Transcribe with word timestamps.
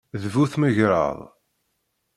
D 0.21 0.23
bu 0.33 0.43
tmegṛaḍ. 0.51 1.17